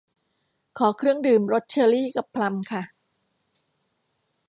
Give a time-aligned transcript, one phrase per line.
[0.77, 2.81] ขอเครื่องดื่มรสเชอรี่กับพลัมค่ะ